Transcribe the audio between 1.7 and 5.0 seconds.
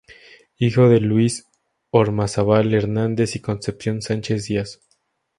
Hormazábal Hernández y Concepción Sánchez Díaz.